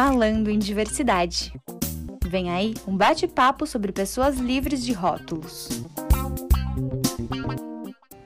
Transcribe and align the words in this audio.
Falando 0.00 0.48
em 0.48 0.60
Diversidade. 0.60 1.52
Vem 2.24 2.52
aí 2.52 2.72
um 2.86 2.96
bate-papo 2.96 3.66
sobre 3.66 3.90
pessoas 3.90 4.36
livres 4.36 4.84
de 4.84 4.92
rótulos. 4.92 5.68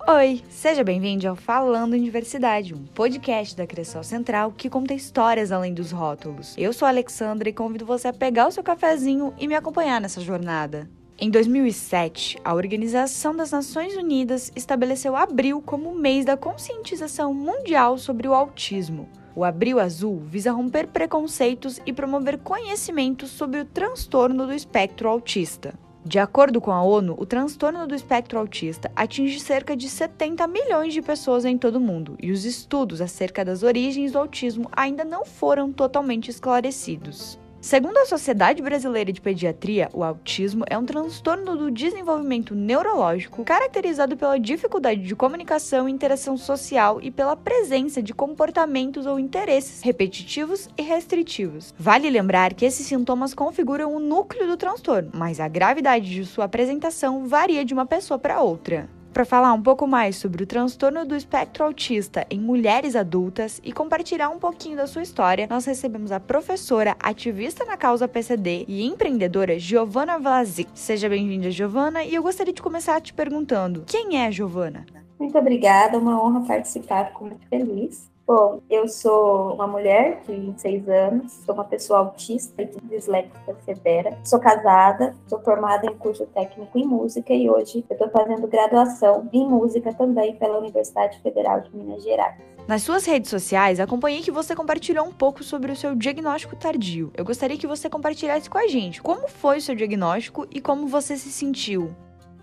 Oi, 0.06 0.42
seja 0.50 0.84
bem-vindo 0.84 1.26
ao 1.26 1.34
Falando 1.34 1.96
em 1.96 2.02
Diversidade, 2.02 2.74
um 2.74 2.84
podcast 2.84 3.56
da 3.56 3.66
Cressol 3.66 4.04
Central 4.04 4.52
que 4.52 4.68
conta 4.68 4.92
histórias 4.92 5.50
além 5.50 5.72
dos 5.72 5.90
rótulos. 5.90 6.54
Eu 6.58 6.74
sou 6.74 6.84
a 6.84 6.90
Alexandra 6.90 7.48
e 7.48 7.54
convido 7.54 7.86
você 7.86 8.08
a 8.08 8.12
pegar 8.12 8.48
o 8.48 8.52
seu 8.52 8.62
cafezinho 8.62 9.32
e 9.38 9.48
me 9.48 9.54
acompanhar 9.54 9.98
nessa 9.98 10.20
jornada. 10.20 10.90
Em 11.18 11.30
2007, 11.30 12.36
a 12.44 12.52
Organização 12.52 13.34
das 13.34 13.50
Nações 13.50 13.96
Unidas 13.96 14.52
estabeleceu 14.54 15.16
abril 15.16 15.62
como 15.62 15.94
mês 15.94 16.26
da 16.26 16.36
conscientização 16.36 17.32
mundial 17.32 17.96
sobre 17.96 18.28
o 18.28 18.34
autismo. 18.34 19.08
O 19.34 19.44
Abril 19.44 19.80
Azul 19.80 20.20
visa 20.26 20.52
romper 20.52 20.88
preconceitos 20.88 21.80
e 21.86 21.92
promover 21.92 22.38
conhecimentos 22.38 23.30
sobre 23.30 23.60
o 23.60 23.64
transtorno 23.64 24.46
do 24.46 24.52
espectro 24.52 25.08
autista. 25.08 25.74
De 26.04 26.18
acordo 26.18 26.60
com 26.60 26.72
a 26.72 26.82
ONU, 26.82 27.14
o 27.16 27.24
transtorno 27.24 27.86
do 27.86 27.94
espectro 27.94 28.38
autista 28.38 28.90
atinge 28.96 29.38
cerca 29.38 29.76
de 29.76 29.88
70 29.88 30.46
milhões 30.48 30.92
de 30.92 31.00
pessoas 31.00 31.44
em 31.44 31.56
todo 31.56 31.76
o 31.76 31.80
mundo, 31.80 32.16
e 32.20 32.32
os 32.32 32.44
estudos 32.44 33.00
acerca 33.00 33.44
das 33.44 33.62
origens 33.62 34.12
do 34.12 34.18
autismo 34.18 34.68
ainda 34.72 35.04
não 35.04 35.24
foram 35.24 35.72
totalmente 35.72 36.28
esclarecidos. 36.28 37.38
Segundo 37.62 37.96
a 37.96 38.06
Sociedade 38.06 38.60
Brasileira 38.60 39.12
de 39.12 39.20
Pediatria, 39.20 39.88
o 39.92 40.02
autismo 40.02 40.64
é 40.68 40.76
um 40.76 40.84
transtorno 40.84 41.56
do 41.56 41.70
desenvolvimento 41.70 42.56
neurológico 42.56 43.44
caracterizado 43.44 44.16
pela 44.16 44.36
dificuldade 44.36 45.00
de 45.00 45.14
comunicação 45.14 45.88
e 45.88 45.92
interação 45.92 46.36
social 46.36 47.00
e 47.00 47.08
pela 47.08 47.36
presença 47.36 48.02
de 48.02 48.12
comportamentos 48.12 49.06
ou 49.06 49.16
interesses 49.16 49.80
repetitivos 49.80 50.68
e 50.76 50.82
restritivos. 50.82 51.72
Vale 51.78 52.10
lembrar 52.10 52.52
que 52.52 52.64
esses 52.64 52.84
sintomas 52.84 53.32
configuram 53.32 53.94
o 53.94 54.00
núcleo 54.00 54.48
do 54.48 54.56
transtorno, 54.56 55.12
mas 55.14 55.38
a 55.38 55.46
gravidade 55.46 56.10
de 56.10 56.26
sua 56.26 56.46
apresentação 56.46 57.28
varia 57.28 57.64
de 57.64 57.72
uma 57.72 57.86
pessoa 57.86 58.18
para 58.18 58.42
outra 58.42 58.88
para 59.12 59.24
falar 59.24 59.52
um 59.52 59.62
pouco 59.62 59.86
mais 59.86 60.16
sobre 60.16 60.42
o 60.42 60.46
transtorno 60.46 61.04
do 61.04 61.14
espectro 61.14 61.64
autista 61.64 62.26
em 62.30 62.40
mulheres 62.40 62.96
adultas 62.96 63.60
e 63.62 63.72
compartilhar 63.72 64.30
um 64.30 64.38
pouquinho 64.38 64.76
da 64.76 64.86
sua 64.86 65.02
história, 65.02 65.46
nós 65.48 65.64
recebemos 65.64 66.10
a 66.10 66.18
professora, 66.18 66.96
ativista 66.98 67.64
na 67.64 67.76
causa 67.76 68.08
PCD 68.08 68.64
e 68.66 68.84
empreendedora 68.86 69.58
Giovana 69.58 70.18
Vlasic. 70.18 70.70
Seja 70.74 71.08
bem-vinda, 71.08 71.50
Giovana, 71.50 72.04
e 72.04 72.14
eu 72.14 72.22
gostaria 72.22 72.52
de 72.52 72.62
começar 72.62 73.00
te 73.00 73.12
perguntando: 73.12 73.84
quem 73.86 74.18
é 74.18 74.26
a 74.26 74.30
Giovana? 74.30 74.86
Muito 75.18 75.36
obrigada, 75.38 75.98
uma 75.98 76.22
honra 76.22 76.46
participar, 76.46 77.08
fico 77.08 77.24
muito 77.26 77.46
feliz. 77.48 78.11
Bom, 78.24 78.60
eu 78.70 78.86
sou 78.86 79.54
uma 79.54 79.66
mulher 79.66 80.22
de 80.24 80.32
26 80.32 80.88
anos, 80.88 81.32
sou 81.44 81.54
uma 81.54 81.64
pessoa 81.64 81.98
autista 81.98 82.62
e 82.62 82.70
disléxica 82.88 83.56
severa, 83.64 84.16
sou 84.24 84.38
casada, 84.38 85.14
sou 85.26 85.40
formada 85.40 85.86
em 85.86 85.94
curso 85.96 86.24
técnico 86.26 86.78
em 86.78 86.86
música 86.86 87.32
e 87.32 87.50
hoje 87.50 87.84
eu 87.90 87.94
estou 87.94 88.08
fazendo 88.10 88.46
graduação 88.46 89.28
em 89.32 89.46
música 89.48 89.92
também 89.92 90.36
pela 90.36 90.58
Universidade 90.58 91.20
Federal 91.20 91.62
de 91.62 91.76
Minas 91.76 92.04
Gerais. 92.04 92.36
Nas 92.68 92.82
suas 92.82 93.04
redes 93.04 93.28
sociais, 93.28 93.80
acompanhei 93.80 94.22
que 94.22 94.30
você 94.30 94.54
compartilhou 94.54 95.04
um 95.04 95.12
pouco 95.12 95.42
sobre 95.42 95.72
o 95.72 95.76
seu 95.76 95.96
diagnóstico 95.96 96.54
tardio. 96.54 97.10
Eu 97.16 97.24
gostaria 97.24 97.58
que 97.58 97.66
você 97.66 97.90
compartilhasse 97.90 98.48
com 98.48 98.58
a 98.58 98.68
gente 98.68 99.02
como 99.02 99.26
foi 99.26 99.58
o 99.58 99.60
seu 99.60 99.74
diagnóstico 99.74 100.46
e 100.48 100.60
como 100.60 100.86
você 100.86 101.16
se 101.16 101.32
sentiu. 101.32 101.92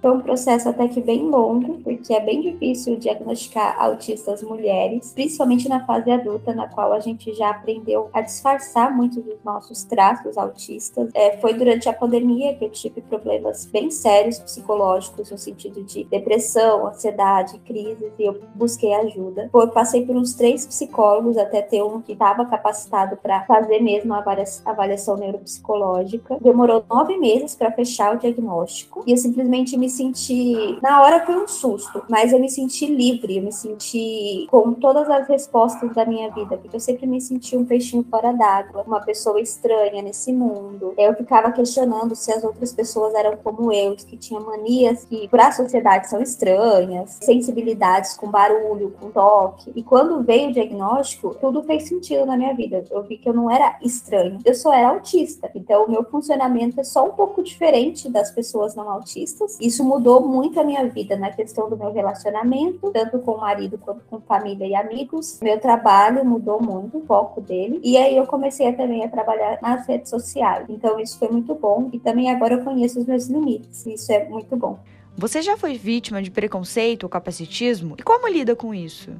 Foi 0.01 0.11
um 0.11 0.21
processo 0.21 0.69
até 0.69 0.87
que 0.87 1.01
bem 1.01 1.29
longo, 1.29 1.79
porque 1.83 2.13
é 2.13 2.21
bem 2.21 2.41
difícil 2.41 2.95
diagnosticar 2.95 3.75
autistas 3.77 4.41
mulheres, 4.41 5.11
principalmente 5.13 5.67
na 5.67 5.85
fase 5.85 6.09
adulta, 6.09 6.53
na 6.53 6.67
qual 6.67 6.93
a 6.93 6.99
gente 7.01 7.33
já 7.33 7.49
aprendeu 7.49 8.09
a 8.13 8.21
disfarçar 8.21 8.95
muitos 8.95 9.21
dos 9.23 9.43
nossos 9.43 9.83
traços 9.83 10.37
autistas. 10.37 11.09
É, 11.13 11.37
foi 11.37 11.53
durante 11.53 11.89
a 11.89 11.93
pandemia 11.93 12.55
que 12.55 12.63
eu 12.63 12.69
tive 12.69 13.01
problemas 13.01 13.65
bem 13.65 13.91
sérios 13.91 14.39
psicológicos, 14.39 15.31
no 15.31 15.37
sentido 15.37 15.83
de 15.83 16.05
depressão, 16.05 16.87
ansiedade, 16.87 17.59
crises, 17.59 18.11
e 18.17 18.23
eu 18.23 18.39
busquei 18.55 18.93
ajuda. 18.93 19.49
Eu 19.53 19.67
passei 19.67 20.05
por 20.05 20.15
uns 20.15 20.33
três 20.33 20.65
psicólogos 20.65 21.37
até 21.37 21.61
ter 21.61 21.83
um 21.83 22.01
que 22.01 22.13
estava 22.13 22.45
capacitado 22.45 23.17
para 23.17 23.43
fazer 23.45 23.81
mesmo 23.81 24.13
a 24.13 24.23
avaliação 24.65 25.17
neuropsicológica. 25.17 26.37
Demorou 26.39 26.85
nove 26.89 27.17
meses 27.17 27.53
para 27.53 27.71
fechar 27.71 28.15
o 28.15 28.19
diagnóstico 28.19 29.03
e 29.05 29.11
eu 29.11 29.17
simplesmente 29.17 29.77
me 29.77 29.88
senti. 29.89 30.77
Na 30.81 31.01
hora 31.01 31.25
foi 31.25 31.35
um 31.35 31.47
susto, 31.47 32.03
mas 32.09 32.31
eu 32.33 32.39
me 32.39 32.49
senti 32.49 32.85
livre, 32.85 33.37
eu 33.37 33.43
me 33.43 33.51
senti 33.51 34.47
com 34.49 34.73
todas 34.73 35.09
as 35.09 35.27
respostas 35.27 35.93
da 35.93 36.05
minha 36.05 36.29
vida, 36.31 36.57
porque 36.57 36.75
eu 36.75 36.79
sempre 36.79 37.05
me 37.05 37.21
senti 37.21 37.55
um 37.55 37.65
peixinho 37.65 38.05
fora 38.09 38.31
d'água, 38.31 38.83
uma 38.85 39.01
pessoa 39.01 39.39
estranha 39.39 40.01
nesse 40.01 40.31
mundo. 40.31 40.93
Eu 40.97 41.13
ficava 41.15 41.51
questionando 41.51 42.15
se 42.15 42.31
as 42.31 42.43
outras 42.43 42.73
pessoas 42.73 43.13
eram 43.13 43.37
como 43.37 43.71
eu, 43.71 43.95
que 43.95 44.17
tinham 44.17 44.43
manias 44.43 45.05
que 45.05 45.27
para 45.27 45.47
a 45.47 45.51
sociedade 45.51 46.09
são 46.09 46.21
estranhas, 46.21 47.17
sensibilidades 47.21 48.15
com 48.15 48.29
barulho, 48.29 48.93
com 48.99 49.09
toque. 49.11 49.71
E 49.75 49.83
quando 49.83 50.23
veio 50.23 50.49
o 50.49 50.53
diagnóstico, 50.53 51.35
tudo 51.39 51.63
fez 51.63 51.87
sentido 51.87 52.25
na 52.25 52.37
minha 52.37 52.53
vida. 52.53 52.83
Eu 52.89 53.03
vi 53.03 53.17
que 53.17 53.29
eu 53.29 53.33
não 53.33 53.49
era 53.49 53.77
estranho, 53.81 54.39
eu 54.45 54.53
só 54.53 54.73
era 54.73 54.89
autista. 54.89 55.49
Então, 55.55 55.85
o 55.85 55.91
meu 55.91 56.03
funcionamento 56.03 56.79
é 56.79 56.83
só 56.83 57.05
um 57.05 57.11
pouco 57.11 57.43
diferente 57.43 58.09
das 58.09 58.31
pessoas 58.31 58.75
não 58.75 58.89
autistas. 58.89 59.57
Isso 59.59 59.78
isso 59.79 59.83
mudou 59.85 60.27
muito 60.27 60.59
a 60.59 60.63
minha 60.63 60.85
vida 60.89 61.15
na 61.15 61.31
questão 61.31 61.69
do 61.69 61.77
meu 61.77 61.93
relacionamento, 61.93 62.91
tanto 62.91 63.19
com 63.19 63.31
o 63.31 63.39
marido 63.39 63.77
quanto 63.77 64.03
com 64.09 64.19
família 64.19 64.67
e 64.67 64.75
amigos. 64.75 65.39
Meu 65.41 65.57
trabalho 65.57 66.25
mudou 66.25 66.61
muito, 66.61 66.97
o 66.97 67.05
foco 67.05 67.39
dele. 67.39 67.79
E 67.81 67.95
aí 67.95 68.17
eu 68.17 68.27
comecei 68.27 68.73
também 68.73 69.05
a 69.05 69.07
trabalhar 69.07 69.57
nas 69.61 69.87
redes 69.87 70.09
sociais. 70.09 70.65
Então 70.67 70.99
isso 70.99 71.17
foi 71.17 71.29
muito 71.29 71.55
bom. 71.55 71.89
E 71.93 71.99
também 71.99 72.29
agora 72.29 72.55
eu 72.55 72.63
conheço 72.63 72.99
os 72.99 73.05
meus 73.05 73.27
limites. 73.27 73.85
Isso 73.85 74.11
é 74.11 74.27
muito 74.27 74.53
bom. 74.57 74.77
Você 75.15 75.41
já 75.41 75.55
foi 75.55 75.77
vítima 75.77 76.21
de 76.21 76.29
preconceito 76.29 77.03
ou 77.03 77.09
capacitismo? 77.09 77.95
E 77.97 78.03
como 78.03 78.27
lida 78.27 78.57
com 78.57 78.73
isso? 78.73 79.11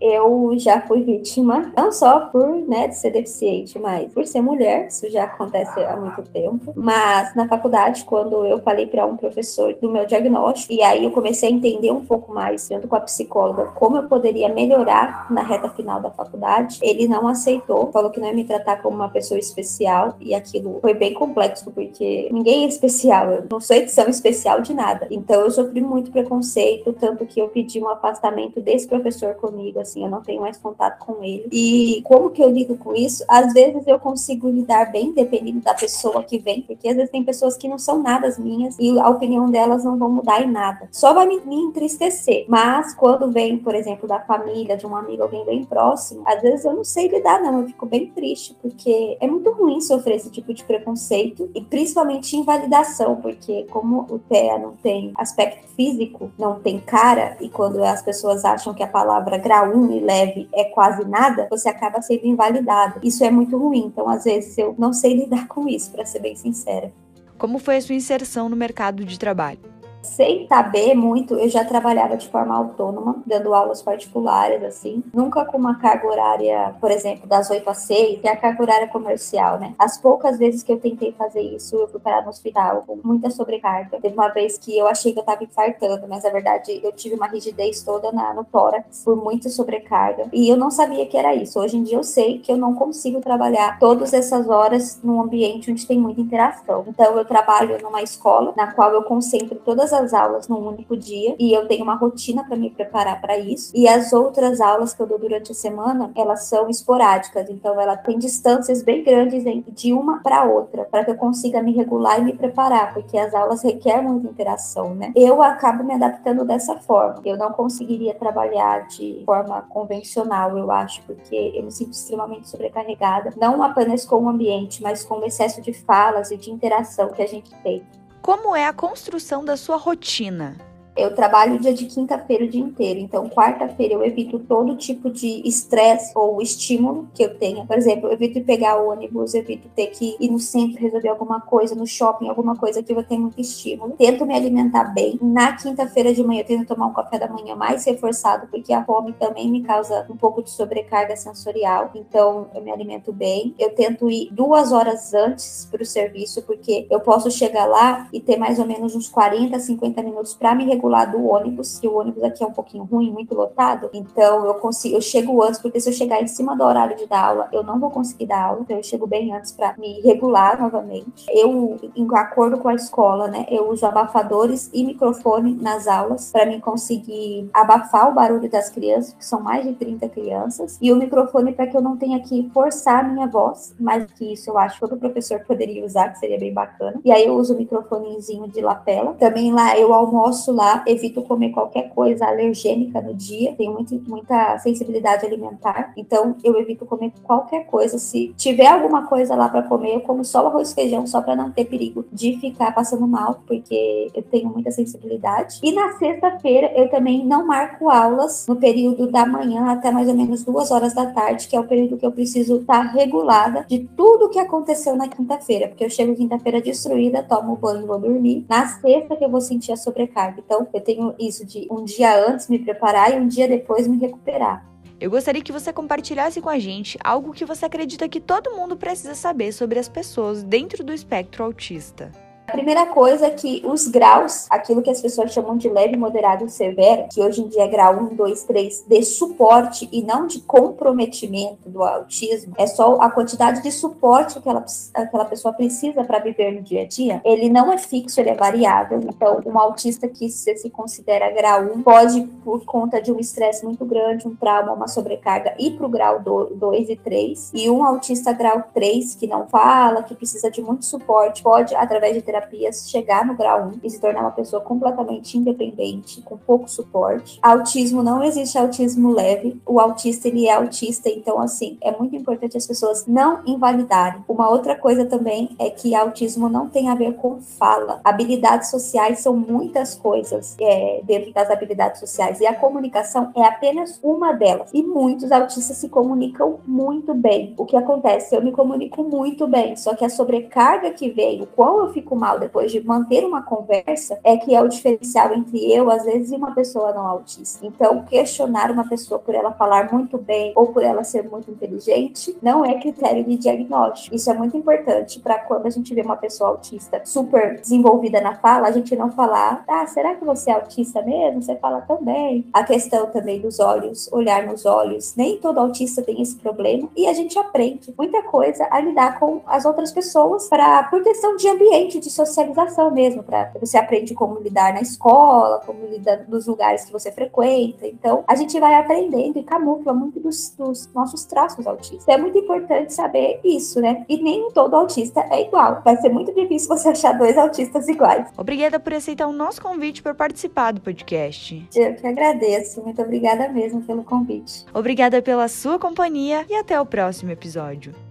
Eu 0.00 0.52
já 0.56 0.80
fui 0.80 1.02
vítima, 1.02 1.72
não 1.76 1.92
só 1.92 2.20
por 2.26 2.48
né, 2.66 2.88
de 2.88 2.96
ser 2.96 3.10
deficiente, 3.10 3.78
mas 3.78 4.10
por 4.12 4.26
ser 4.26 4.40
mulher, 4.40 4.86
isso 4.86 5.08
já 5.10 5.24
acontece 5.24 5.78
há 5.80 5.96
muito 5.96 6.22
tempo. 6.22 6.72
Mas 6.74 7.34
na 7.34 7.46
faculdade, 7.46 8.04
quando 8.04 8.46
eu 8.46 8.60
falei 8.60 8.86
para 8.86 9.04
um 9.04 9.16
professor 9.16 9.74
do 9.74 9.90
meu 9.90 10.06
diagnóstico, 10.06 10.72
e 10.72 10.82
aí 10.82 11.04
eu 11.04 11.10
comecei 11.10 11.48
a 11.48 11.52
entender 11.52 11.90
um 11.90 12.04
pouco 12.04 12.32
mais, 12.32 12.68
junto 12.70 12.88
com 12.88 12.96
a 12.96 13.00
psicóloga, 13.00 13.66
como 13.74 13.98
eu 13.98 14.04
poderia 14.04 14.48
melhorar 14.48 15.30
na 15.30 15.42
reta 15.42 15.68
final 15.70 16.00
da 16.00 16.10
faculdade, 16.10 16.78
ele 16.82 17.06
não 17.06 17.28
aceitou, 17.28 17.90
falou 17.92 18.10
que 18.10 18.20
não 18.20 18.28
ia 18.28 18.34
me 18.34 18.44
tratar 18.44 18.80
como 18.82 18.96
uma 18.96 19.08
pessoa 19.08 19.38
especial, 19.38 20.16
e 20.20 20.34
aquilo 20.34 20.78
foi 20.80 20.94
bem 20.94 21.12
complexo, 21.12 21.70
porque 21.70 22.28
ninguém 22.32 22.64
é 22.64 22.68
especial, 22.68 23.30
eu 23.30 23.44
não 23.50 23.60
sou 23.60 23.76
edição 23.76 24.08
especial 24.08 24.60
de 24.60 24.72
nada. 24.72 25.06
Então 25.10 25.40
eu 25.40 25.50
sofri 25.50 25.80
muito 25.80 26.10
preconceito, 26.10 26.92
tanto 26.94 27.26
que 27.26 27.40
eu 27.40 27.48
pedi 27.48 27.80
um 27.80 27.88
afastamento 27.88 28.60
desse 28.60 28.86
professor 28.86 29.34
comigo, 29.34 29.80
assim, 29.90 30.04
eu 30.04 30.10
não 30.10 30.22
tenho 30.22 30.40
mais 30.40 30.56
contato 30.56 30.98
com 31.04 31.22
ele. 31.22 31.48
E 31.52 32.02
como 32.02 32.30
que 32.30 32.42
eu 32.42 32.48
lido 32.48 32.76
com 32.76 32.94
isso? 32.94 33.24
Às 33.28 33.52
vezes 33.52 33.86
eu 33.86 33.98
consigo 33.98 34.48
lidar 34.48 34.90
bem, 34.90 35.12
dependendo 35.12 35.60
da 35.60 35.74
pessoa 35.74 36.22
que 36.22 36.38
vem, 36.38 36.62
porque 36.62 36.88
às 36.88 36.96
vezes 36.96 37.10
tem 37.10 37.24
pessoas 37.24 37.56
que 37.56 37.68
não 37.68 37.78
são 37.78 38.02
nada 38.02 38.30
minhas 38.38 38.76
e 38.78 38.98
a 38.98 39.08
opinião 39.08 39.50
delas 39.50 39.84
não 39.84 39.98
vão 39.98 40.10
mudar 40.10 40.42
em 40.42 40.50
nada. 40.50 40.88
Só 40.92 41.12
vai 41.12 41.26
me, 41.26 41.40
me 41.40 41.56
entristecer. 41.56 42.44
Mas 42.48 42.94
quando 42.94 43.30
vem, 43.30 43.58
por 43.58 43.74
exemplo, 43.74 44.06
da 44.06 44.20
família, 44.20 44.76
de 44.76 44.86
um 44.86 44.94
amigo, 44.94 45.22
alguém 45.22 45.44
bem 45.44 45.64
próximo, 45.64 46.22
às 46.26 46.40
vezes 46.40 46.64
eu 46.64 46.74
não 46.74 46.84
sei 46.84 47.08
lidar, 47.08 47.42
não. 47.42 47.60
Eu 47.60 47.66
fico 47.66 47.86
bem 47.86 48.06
triste, 48.10 48.56
porque 48.60 49.16
é 49.20 49.26
muito 49.26 49.50
ruim 49.50 49.80
sofrer 49.80 50.16
esse 50.16 50.30
tipo 50.30 50.54
de 50.54 50.64
preconceito 50.64 51.50
e 51.54 51.60
principalmente 51.60 52.36
invalidação, 52.36 53.16
porque 53.16 53.66
como 53.70 54.06
o 54.08 54.18
TEA 54.18 54.58
não 54.58 54.72
tem 54.72 55.12
aspecto 55.16 55.68
físico, 55.74 56.30
não 56.38 56.60
tem 56.60 56.78
cara, 56.78 57.36
e 57.40 57.48
quando 57.48 57.82
as 57.82 58.02
pessoas 58.02 58.44
acham 58.44 58.74
que 58.74 58.82
a 58.82 58.86
palavra 58.86 59.38
grau 59.38 59.74
1 59.80 59.92
e 59.92 60.00
leve 60.00 60.48
é 60.54 60.64
quase 60.64 61.04
nada, 61.08 61.46
você 61.50 61.68
acaba 61.68 62.02
sendo 62.02 62.26
invalidado. 62.26 63.00
Isso 63.02 63.24
é 63.24 63.30
muito 63.30 63.56
ruim. 63.56 63.86
Então, 63.86 64.08
às 64.08 64.24
vezes, 64.24 64.56
eu 64.58 64.74
não 64.78 64.92
sei 64.92 65.14
lidar 65.14 65.48
com 65.48 65.68
isso, 65.68 65.90
para 65.90 66.04
ser 66.04 66.20
bem 66.20 66.34
sincera. 66.36 66.92
Como 67.38 67.58
foi 67.58 67.76
a 67.76 67.80
sua 67.80 67.94
inserção 67.94 68.48
no 68.48 68.56
mercado 68.56 69.04
de 69.04 69.18
trabalho? 69.18 69.58
Sem 70.02 70.46
saber 70.46 70.94
muito, 70.94 71.34
eu 71.34 71.48
já 71.48 71.64
trabalhava 71.64 72.16
de 72.16 72.28
forma 72.28 72.54
autônoma, 72.54 73.22
dando 73.26 73.54
aulas 73.54 73.82
particulares, 73.82 74.62
assim. 74.62 75.02
Nunca 75.12 75.44
com 75.44 75.58
uma 75.58 75.78
carga 75.78 76.06
horária, 76.06 76.74
por 76.80 76.90
exemplo, 76.90 77.26
das 77.26 77.50
8 77.50 77.68
às 77.68 77.78
6, 77.78 78.20
que 78.20 78.28
é 78.28 78.32
a 78.32 78.36
carga 78.36 78.62
horária 78.62 78.88
comercial, 78.88 79.58
né? 79.58 79.74
As 79.78 79.98
poucas 79.98 80.38
vezes 80.38 80.62
que 80.62 80.72
eu 80.72 80.78
tentei 80.78 81.12
fazer 81.12 81.40
isso, 81.40 81.76
eu 81.76 81.88
fui 81.88 82.00
parar 82.00 82.22
no 82.22 82.30
hospital 82.30 82.84
com 82.86 82.98
muita 83.04 83.30
sobrecarga. 83.30 83.98
Teve 84.00 84.14
uma 84.14 84.28
vez 84.28 84.58
que 84.58 84.76
eu 84.76 84.86
achei 84.86 85.12
que 85.12 85.18
eu 85.18 85.24
tava 85.24 85.44
infartando, 85.44 86.06
mas 86.08 86.24
na 86.24 86.30
verdade 86.30 86.80
eu 86.82 86.92
tive 86.92 87.14
uma 87.14 87.26
rigidez 87.26 87.82
toda 87.82 88.10
na, 88.12 88.32
no 88.34 88.44
tórax 88.44 89.02
por 89.04 89.16
muita 89.16 89.48
sobrecarga. 89.48 90.28
E 90.32 90.48
eu 90.48 90.56
não 90.56 90.70
sabia 90.70 91.06
que 91.06 91.16
era 91.16 91.34
isso. 91.34 91.58
Hoje 91.58 91.76
em 91.76 91.82
dia 91.82 91.96
eu 91.96 92.02
sei 92.02 92.38
que 92.38 92.50
eu 92.50 92.56
não 92.56 92.74
consigo 92.74 93.20
trabalhar 93.20 93.78
todas 93.78 94.12
essas 94.12 94.48
horas 94.48 95.00
num 95.02 95.20
ambiente 95.20 95.70
onde 95.70 95.86
tem 95.86 95.98
muita 95.98 96.20
interação. 96.20 96.84
Então 96.88 97.16
eu 97.16 97.24
trabalho 97.24 97.80
numa 97.82 98.02
escola 98.02 98.52
na 98.56 98.72
qual 98.72 98.92
eu 98.92 99.02
concentro 99.02 99.60
todas 99.64 99.89
todas 99.90 99.92
as 99.92 100.14
aulas 100.14 100.48
num 100.48 100.66
único 100.66 100.96
dia 100.96 101.34
e 101.38 101.52
eu 101.52 101.66
tenho 101.66 101.82
uma 101.82 101.94
rotina 101.94 102.44
para 102.44 102.56
me 102.56 102.70
preparar 102.70 103.20
para 103.20 103.36
isso. 103.38 103.72
E 103.74 103.88
as 103.88 104.12
outras 104.12 104.60
aulas 104.60 104.94
que 104.94 105.02
eu 105.02 105.06
dou 105.06 105.18
durante 105.18 105.52
a 105.52 105.54
semana, 105.54 106.10
elas 106.14 106.44
são 106.44 106.68
esporádicas, 106.68 107.48
então 107.50 107.80
ela 107.80 107.96
tem 107.96 108.18
distâncias 108.18 108.82
bem 108.82 109.02
grandes 109.02 109.44
de 109.72 109.92
uma 109.92 110.22
para 110.22 110.44
outra, 110.44 110.84
para 110.84 111.04
que 111.04 111.10
eu 111.10 111.16
consiga 111.16 111.62
me 111.62 111.72
regular 111.72 112.20
e 112.20 112.24
me 112.24 112.32
preparar, 112.32 112.94
porque 112.94 113.18
as 113.18 113.34
aulas 113.34 113.62
requerem 113.62 114.04
muita 114.04 114.28
interação, 114.28 114.94
né? 114.94 115.12
Eu 115.16 115.42
acabo 115.42 115.82
me 115.82 115.94
adaptando 115.94 116.44
dessa 116.44 116.76
forma. 116.78 117.20
Eu 117.24 117.36
não 117.36 117.52
conseguiria 117.52 118.14
trabalhar 118.14 118.86
de 118.86 119.22
forma 119.26 119.62
convencional, 119.62 120.56
eu 120.56 120.70
acho, 120.70 121.02
porque 121.02 121.52
eu 121.54 121.64
me 121.64 121.72
sinto 121.72 121.92
extremamente 121.92 122.48
sobrecarregada, 122.48 123.32
não 123.36 123.62
apenas 123.62 124.04
com 124.04 124.24
o 124.24 124.28
ambiente, 124.28 124.82
mas 124.82 125.04
com 125.04 125.18
o 125.18 125.24
excesso 125.24 125.60
de 125.60 125.72
falas 125.72 126.30
e 126.30 126.36
de 126.36 126.50
interação 126.50 127.08
que 127.08 127.22
a 127.22 127.26
gente 127.26 127.50
tem. 127.62 127.82
Como 128.22 128.54
é 128.54 128.66
a 128.66 128.72
construção 128.72 129.42
da 129.42 129.56
sua 129.56 129.76
rotina? 129.76 130.56
Eu 131.00 131.14
trabalho 131.14 131.58
dia 131.58 131.72
de 131.72 131.86
quinta-feira 131.86 132.44
o 132.44 132.48
dia 132.48 132.60
inteiro, 132.60 133.00
então 133.00 133.26
quarta-feira 133.30 133.94
eu 133.94 134.04
evito 134.04 134.38
todo 134.38 134.76
tipo 134.76 135.10
de 135.10 135.40
estresse 135.48 136.12
ou 136.14 136.42
estímulo 136.42 137.08
que 137.14 137.22
eu 137.22 137.38
tenha. 137.38 137.64
Por 137.64 137.74
exemplo, 137.76 138.08
eu 138.08 138.12
evito 138.12 138.42
pegar 138.42 138.76
ônibus, 138.76 139.32
evito 139.32 139.66
ter 139.70 139.86
que 139.86 140.14
ir 140.20 140.30
no 140.30 140.38
centro 140.38 140.78
resolver 140.78 141.08
alguma 141.08 141.40
coisa, 141.40 141.74
no 141.74 141.86
shopping, 141.86 142.28
alguma 142.28 142.54
coisa 142.54 142.82
que 142.82 142.92
eu 142.92 143.02
tenho 143.02 143.22
muito 143.22 143.40
estímulo. 143.40 143.94
Tento 143.96 144.26
me 144.26 144.34
alimentar 144.34 144.84
bem. 144.92 145.18
Na 145.22 145.56
quinta-feira 145.56 146.12
de 146.12 146.22
manhã 146.22 146.42
eu 146.42 146.46
tento 146.46 146.68
tomar 146.68 146.86
um 146.86 146.92
café 146.92 147.18
da 147.18 147.28
manhã 147.28 147.56
mais 147.56 147.82
reforçado, 147.86 148.46
porque 148.48 148.70
a 148.70 148.84
fome 148.84 149.14
também 149.14 149.50
me 149.50 149.62
causa 149.62 150.06
um 150.10 150.16
pouco 150.16 150.42
de 150.42 150.50
sobrecarga 150.50 151.16
sensorial. 151.16 151.92
Então 151.94 152.48
eu 152.54 152.60
me 152.60 152.70
alimento 152.70 153.10
bem. 153.10 153.54
Eu 153.58 153.74
tento 153.74 154.10
ir 154.10 154.28
duas 154.32 154.70
horas 154.70 155.14
antes 155.14 155.66
para 155.70 155.82
o 155.82 155.86
serviço, 155.86 156.42
porque 156.42 156.86
eu 156.90 157.00
posso 157.00 157.30
chegar 157.30 157.64
lá 157.64 158.06
e 158.12 158.20
ter 158.20 158.36
mais 158.36 158.58
ou 158.58 158.66
menos 158.66 158.94
uns 158.94 159.08
40, 159.08 159.58
50 159.58 160.02
minutos 160.02 160.34
para 160.34 160.54
me 160.54 160.64
regular 160.64 160.89
do 161.06 161.24
ônibus, 161.26 161.78
que 161.78 161.88
o 161.88 161.98
ônibus 161.98 162.22
aqui 162.22 162.42
é 162.42 162.46
um 162.46 162.52
pouquinho 162.52 162.84
ruim, 162.84 163.10
muito 163.10 163.34
lotado, 163.34 163.90
então 163.92 164.44
eu 164.44 164.54
consigo, 164.54 164.96
eu 164.96 165.00
chego 165.00 165.42
antes, 165.42 165.60
porque 165.60 165.80
se 165.80 165.88
eu 165.88 165.92
chegar 165.92 166.22
em 166.22 166.26
cima 166.26 166.56
do 166.56 166.64
horário 166.64 166.96
de 166.96 167.06
dar 167.06 167.26
aula, 167.26 167.48
eu 167.52 167.62
não 167.62 167.78
vou 167.78 167.90
conseguir 167.90 168.26
dar 168.26 168.44
aula, 168.44 168.60
então 168.62 168.76
eu 168.76 168.82
chego 168.82 169.06
bem 169.06 169.34
antes 169.34 169.52
para 169.52 169.74
me 169.78 170.00
regular 170.00 170.60
novamente. 170.60 171.26
Eu, 171.28 171.78
em 171.94 172.06
acordo 172.14 172.58
com 172.58 172.68
a 172.68 172.74
escola, 172.74 173.28
né, 173.28 173.46
eu 173.50 173.70
uso 173.70 173.86
abafadores 173.86 174.70
e 174.72 174.84
microfone 174.84 175.54
nas 175.54 175.86
aulas 175.86 176.30
para 176.30 176.46
mim 176.46 176.60
conseguir 176.60 177.48
abafar 177.52 178.10
o 178.10 178.14
barulho 178.14 178.50
das 178.50 178.70
crianças, 178.70 179.14
que 179.14 179.24
são 179.24 179.40
mais 179.40 179.64
de 179.64 179.72
30 179.74 180.08
crianças, 180.08 180.78
e 180.80 180.92
o 180.92 180.96
microfone 180.96 181.52
para 181.52 181.66
que 181.66 181.76
eu 181.76 181.80
não 181.80 181.96
tenha 181.96 182.20
que 182.20 182.50
forçar 182.52 183.04
a 183.04 183.08
minha 183.08 183.26
voz, 183.26 183.74
mais 183.78 184.04
que 184.12 184.32
isso 184.32 184.50
eu 184.50 184.58
acho 184.58 184.74
que 184.74 184.80
todo 184.80 184.98
professor 184.98 185.40
poderia 185.40 185.84
usar, 185.84 186.10
que 186.10 186.18
seria 186.18 186.38
bem 186.38 186.52
bacana. 186.52 187.00
E 187.04 187.10
aí 187.10 187.26
eu 187.26 187.34
uso 187.34 187.54
o 187.54 187.56
microfonezinho 187.56 188.48
de 188.48 188.60
lapela. 188.60 189.14
Também 189.14 189.52
lá 189.52 189.76
eu 189.78 189.92
almoço 189.92 190.52
lá 190.52 190.69
evito 190.86 191.22
comer 191.22 191.50
qualquer 191.50 191.90
coisa 191.90 192.26
alergênica 192.26 193.00
no 193.00 193.14
dia, 193.14 193.54
tenho 193.56 193.72
muito, 193.72 193.94
muita 194.08 194.58
sensibilidade 194.58 195.26
alimentar, 195.26 195.92
então 195.96 196.36
eu 196.42 196.58
evito 196.58 196.86
comer 196.86 197.12
qualquer 197.22 197.66
coisa. 197.66 197.98
Se 197.98 198.34
tiver 198.36 198.66
alguma 198.66 199.06
coisa 199.06 199.34
lá 199.34 199.48
para 199.48 199.62
comer, 199.62 199.94
eu 199.94 200.00
como 200.00 200.24
só 200.24 200.46
arroz 200.46 200.72
e 200.72 200.74
feijão, 200.74 201.06
só 201.06 201.20
para 201.20 201.36
não 201.36 201.50
ter 201.50 201.64
perigo 201.64 202.04
de 202.12 202.36
ficar 202.38 202.72
passando 202.74 203.06
mal, 203.06 203.42
porque 203.46 204.10
eu 204.14 204.22
tenho 204.22 204.48
muita 204.48 204.70
sensibilidade. 204.70 205.60
E 205.62 205.72
na 205.72 205.92
sexta-feira 205.98 206.72
eu 206.74 206.88
também 206.90 207.24
não 207.24 207.46
marco 207.46 207.88
aulas 207.88 208.46
no 208.46 208.56
período 208.56 209.06
da 209.10 209.26
manhã 209.26 209.70
até 209.70 209.90
mais 209.90 210.08
ou 210.08 210.14
menos 210.14 210.44
duas 210.44 210.70
horas 210.70 210.94
da 210.94 211.06
tarde, 211.06 211.48
que 211.48 211.56
é 211.56 211.60
o 211.60 211.66
período 211.66 211.96
que 211.96 212.06
eu 212.06 212.12
preciso 212.12 212.56
estar 212.56 212.86
tá 212.86 212.92
regulada 212.92 213.64
de 213.68 213.80
tudo 213.96 214.28
que 214.28 214.38
aconteceu 214.38 214.96
na 214.96 215.08
quinta-feira, 215.08 215.68
porque 215.68 215.84
eu 215.84 215.90
chego 215.90 216.14
quinta-feira 216.14 216.60
destruída, 216.60 217.22
tomo 217.22 217.56
banho 217.56 217.82
e 217.82 217.86
vou 217.86 217.98
dormir. 217.98 218.44
Na 218.48 218.66
sexta 218.66 219.16
que 219.16 219.24
eu 219.24 219.30
vou 219.30 219.40
sentir 219.40 219.72
a 219.72 219.76
sobrecarga. 219.76 220.42
Então, 220.44 220.59
eu 220.72 220.80
tenho 220.80 221.14
isso 221.18 221.44
de 221.44 221.66
um 221.70 221.84
dia 221.84 222.26
antes 222.26 222.48
me 222.48 222.58
preparar 222.58 223.12
e 223.12 223.18
um 223.18 223.28
dia 223.28 223.48
depois 223.48 223.86
me 223.86 223.98
recuperar. 223.98 224.66
Eu 225.00 225.10
gostaria 225.10 225.42
que 225.42 225.52
você 225.52 225.72
compartilhasse 225.72 226.42
com 226.42 226.50
a 226.50 226.58
gente 226.58 226.98
algo 227.02 227.32
que 227.32 227.44
você 227.44 227.64
acredita 227.64 228.08
que 228.08 228.20
todo 228.20 228.54
mundo 228.54 228.76
precisa 228.76 229.14
saber 229.14 229.52
sobre 229.52 229.78
as 229.78 229.88
pessoas 229.88 230.42
dentro 230.42 230.84
do 230.84 230.92
espectro 230.92 231.42
autista. 231.42 232.12
A 232.50 232.52
primeira 232.52 232.84
coisa 232.86 233.28
é 233.28 233.30
que 233.30 233.62
os 233.64 233.86
graus, 233.86 234.48
aquilo 234.50 234.82
que 234.82 234.90
as 234.90 235.00
pessoas 235.00 235.32
chamam 235.32 235.56
de 235.56 235.68
leve, 235.68 235.96
moderado 235.96 236.44
e 236.44 236.50
severo, 236.50 237.06
que 237.08 237.20
hoje 237.20 237.42
em 237.42 237.46
dia 237.46 237.62
é 237.62 237.68
grau 237.68 237.94
1, 238.10 238.16
2, 238.16 238.42
3, 238.42 238.84
de 238.88 239.02
suporte 239.04 239.88
e 239.92 240.02
não 240.02 240.26
de 240.26 240.40
comprometimento 240.40 241.68
do 241.68 241.80
autismo, 241.80 242.52
é 242.58 242.66
só 242.66 243.00
a 243.00 243.08
quantidade 243.08 243.62
de 243.62 243.70
suporte 243.70 244.40
que 244.40 244.48
ela, 244.48 244.64
aquela 244.92 245.24
pessoa 245.26 245.54
precisa 245.54 246.02
para 246.02 246.18
viver 246.18 246.50
no 246.50 246.60
dia 246.60 246.82
a 246.82 246.86
dia, 246.86 247.20
ele 247.24 247.48
não 247.48 247.72
é 247.72 247.78
fixo, 247.78 248.20
ele 248.20 248.30
é 248.30 248.34
variável. 248.34 248.98
Então, 248.98 249.40
um 249.46 249.56
autista 249.56 250.08
que 250.08 250.28
se, 250.28 250.56
se 250.56 250.70
considera 250.70 251.30
grau 251.30 251.62
1 251.72 251.82
pode, 251.82 252.22
por 252.44 252.64
conta 252.64 253.00
de 253.00 253.12
um 253.12 253.20
estresse 253.20 253.64
muito 253.64 253.84
grande, 253.84 254.26
um 254.26 254.34
trauma, 254.34 254.72
uma 254.72 254.88
sobrecarga, 254.88 255.54
ir 255.56 255.76
para 255.76 255.86
o 255.86 255.88
grau 255.88 256.18
2 256.18 256.88
e 256.88 256.96
3. 256.96 257.52
E 257.54 257.70
um 257.70 257.84
autista 257.84 258.32
grau 258.32 258.64
3, 258.74 259.14
que 259.14 259.28
não 259.28 259.46
fala, 259.46 260.02
que 260.02 260.16
precisa 260.16 260.50
de 260.50 260.60
muito 260.60 260.84
suporte, 260.84 261.44
pode, 261.44 261.76
através 261.76 262.14
de 262.14 262.22
terapia, 262.22 262.39
terapias, 262.40 262.88
chegar 262.90 263.24
no 263.24 263.34
grau 263.34 263.68
1 263.68 263.80
e 263.82 263.90
se 263.90 264.00
tornar 264.00 264.22
uma 264.22 264.30
pessoa 264.30 264.62
completamente 264.62 265.36
independente, 265.36 266.22
com 266.22 266.36
pouco 266.36 266.68
suporte. 266.68 267.38
Autismo 267.42 268.02
não 268.02 268.22
existe 268.22 268.58
autismo 268.58 269.12
leve. 269.12 269.60
O 269.66 269.78
autista 269.80 270.28
ele 270.28 270.46
é 270.46 270.54
autista, 270.54 271.08
então 271.08 271.40
assim, 271.40 271.76
é 271.82 271.96
muito 271.96 272.16
importante 272.16 272.56
as 272.56 272.66
pessoas 272.66 273.06
não 273.06 273.42
invalidarem. 273.46 274.24
Uma 274.28 274.48
outra 274.48 274.74
coisa 274.74 275.04
também 275.04 275.54
é 275.58 275.70
que 275.70 275.94
autismo 275.94 276.48
não 276.48 276.68
tem 276.68 276.88
a 276.88 276.94
ver 276.94 277.14
com 277.14 277.40
fala. 277.40 278.00
Habilidades 278.04 278.70
sociais 278.70 279.20
são 279.20 279.36
muitas 279.36 279.94
coisas 279.94 280.56
é, 280.60 281.00
dentro 281.04 281.32
das 281.32 281.50
habilidades 281.50 282.00
sociais 282.00 282.40
e 282.40 282.46
a 282.46 282.54
comunicação 282.54 283.30
é 283.36 283.42
apenas 283.42 283.98
uma 284.02 284.32
delas. 284.32 284.70
E 284.72 284.82
muitos 284.82 285.30
autistas 285.32 285.76
se 285.76 285.88
comunicam 285.88 286.60
muito 286.66 287.14
bem. 287.14 287.54
O 287.56 287.64
que 287.64 287.76
acontece? 287.76 288.34
Eu 288.34 288.42
me 288.42 288.52
comunico 288.52 289.02
muito 289.02 289.46
bem, 289.46 289.76
só 289.76 289.94
que 289.94 290.04
a 290.04 290.08
sobrecarga 290.08 290.90
que 290.90 291.10
veio, 291.10 291.46
qual 291.46 291.80
eu 291.80 291.92
fico 291.92 292.14
mal 292.16 292.29
depois 292.38 292.70
de 292.70 292.84
manter 292.84 293.24
uma 293.24 293.42
conversa 293.42 294.18
é 294.22 294.36
que 294.36 294.54
é 294.54 294.62
o 294.62 294.68
diferencial 294.68 295.32
entre 295.34 295.72
eu, 295.72 295.90
às 295.90 296.04
vezes, 296.04 296.30
e 296.30 296.36
uma 296.36 296.54
pessoa 296.54 296.92
não 296.92 297.06
autista. 297.06 297.64
Então, 297.66 298.04
questionar 298.04 298.70
uma 298.70 298.88
pessoa 298.88 299.18
por 299.18 299.34
ela 299.34 299.52
falar 299.52 299.92
muito 299.92 300.18
bem 300.18 300.52
ou 300.54 300.68
por 300.68 300.82
ela 300.82 301.04
ser 301.04 301.28
muito 301.28 301.50
inteligente 301.50 302.36
não 302.42 302.64
é 302.64 302.78
critério 302.80 303.24
de 303.24 303.36
diagnóstico. 303.36 304.14
Isso 304.14 304.30
é 304.30 304.34
muito 304.34 304.56
importante 304.56 305.20
para 305.20 305.38
quando 305.38 305.66
a 305.66 305.70
gente 305.70 305.94
vê 305.94 306.02
uma 306.02 306.16
pessoa 306.16 306.50
autista 306.50 307.00
super 307.04 307.60
desenvolvida 307.60 308.20
na 308.20 308.34
fala, 308.36 308.68
a 308.68 308.72
gente 308.72 308.94
não 308.96 309.10
falar, 309.10 309.64
ah, 309.68 309.86
será 309.86 310.14
que 310.14 310.24
você 310.24 310.50
é 310.50 310.54
autista 310.54 311.02
mesmo? 311.02 311.42
Você 311.42 311.56
fala 311.56 311.80
tão 311.82 312.02
bem. 312.02 312.46
A 312.52 312.64
questão 312.64 313.06
também 313.06 313.40
dos 313.40 313.58
olhos, 313.60 314.08
olhar 314.12 314.46
nos 314.46 314.64
olhos. 314.66 315.14
Nem 315.16 315.38
todo 315.38 315.58
autista 315.58 316.02
tem 316.02 316.20
esse 316.20 316.36
problema 316.36 316.88
e 316.96 317.06
a 317.06 317.12
gente 317.12 317.38
aprende 317.38 317.92
muita 317.96 318.22
coisa 318.22 318.66
a 318.70 318.80
lidar 318.80 319.18
com 319.18 319.40
as 319.46 319.64
outras 319.64 319.92
pessoas 319.92 320.48
para 320.48 320.84
por 320.84 321.02
questão 321.02 321.36
de 321.36 321.48
ambiente, 321.48 322.00
de 322.00 322.10
socialização 322.26 322.90
mesmo, 322.90 323.22
para 323.22 323.52
você 323.60 323.76
aprende 323.76 324.14
como 324.14 324.38
lidar 324.40 324.72
na 324.72 324.80
escola, 324.80 325.60
como 325.64 325.86
lidar 325.86 326.24
nos 326.28 326.46
lugares 326.46 326.84
que 326.84 326.92
você 326.92 327.10
frequenta. 327.12 327.86
Então, 327.86 328.24
a 328.26 328.34
gente 328.34 328.58
vai 328.58 328.74
aprendendo 328.74 329.38
e 329.38 329.42
camufla 329.42 329.92
muito 329.92 330.20
dos, 330.20 330.50
dos 330.56 330.92
nossos 330.92 331.24
traços 331.24 331.66
autistas. 331.66 332.02
Então, 332.02 332.14
é 332.14 332.18
muito 332.18 332.38
importante 332.38 332.92
saber 332.92 333.40
isso, 333.44 333.80
né? 333.80 334.04
E 334.08 334.22
nem 334.22 334.50
todo 334.52 334.74
autista 334.74 335.26
é 335.30 335.42
igual. 335.42 335.82
Vai 335.84 335.96
ser 335.96 336.08
muito 336.08 336.34
difícil 336.34 336.68
você 336.68 336.88
achar 336.88 337.16
dois 337.16 337.36
autistas 337.36 337.88
iguais. 337.88 338.28
Obrigada 338.36 338.78
por 338.78 338.94
aceitar 338.94 339.26
o 339.26 339.32
nosso 339.32 339.62
convite 339.62 340.02
para 340.02 340.14
participar 340.14 340.72
do 340.72 340.80
podcast. 340.80 341.68
Eu 341.74 341.94
que 341.94 342.06
agradeço. 342.06 342.82
Muito 342.82 343.00
obrigada 343.02 343.48
mesmo 343.48 343.82
pelo 343.82 344.04
convite. 344.04 344.64
Obrigada 344.72 345.22
pela 345.22 345.48
sua 345.48 345.78
companhia 345.78 346.44
e 346.48 346.54
até 346.54 346.80
o 346.80 346.86
próximo 346.86 347.30
episódio. 347.30 348.09